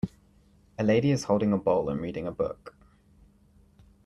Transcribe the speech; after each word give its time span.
A 0.79 0.83
lady 0.83 1.11
is 1.11 1.25
holding 1.25 1.53
a 1.53 1.59
bowl 1.59 1.87
and 1.87 2.01
reading 2.01 2.25
a 2.25 2.31
book. 2.31 2.75